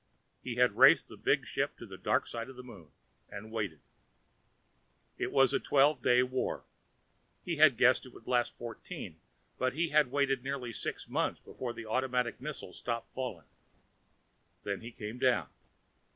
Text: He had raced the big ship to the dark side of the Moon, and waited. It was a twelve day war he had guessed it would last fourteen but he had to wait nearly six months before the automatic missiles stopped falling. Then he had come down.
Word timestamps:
He 0.41 0.55
had 0.55 0.77
raced 0.77 1.09
the 1.09 1.15
big 1.15 1.45
ship 1.45 1.77
to 1.77 1.85
the 1.85 1.95
dark 1.95 2.25
side 2.25 2.49
of 2.49 2.55
the 2.55 2.63
Moon, 2.63 2.89
and 3.29 3.51
waited. 3.51 3.81
It 5.19 5.31
was 5.31 5.53
a 5.53 5.59
twelve 5.59 6.01
day 6.01 6.23
war 6.23 6.65
he 7.45 7.57
had 7.57 7.77
guessed 7.77 8.07
it 8.07 8.11
would 8.15 8.25
last 8.25 8.55
fourteen 8.57 9.19
but 9.59 9.73
he 9.73 9.89
had 9.89 10.07
to 10.07 10.09
wait 10.09 10.41
nearly 10.41 10.73
six 10.73 11.07
months 11.07 11.39
before 11.39 11.71
the 11.71 11.85
automatic 11.85 12.41
missiles 12.41 12.79
stopped 12.79 13.13
falling. 13.13 13.45
Then 14.63 14.81
he 14.81 14.89
had 14.89 14.97
come 14.97 15.19
down. 15.19 15.49